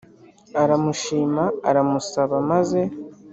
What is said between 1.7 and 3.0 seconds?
musaba maze